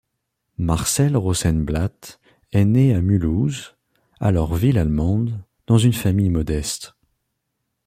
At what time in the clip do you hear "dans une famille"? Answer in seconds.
5.67-6.31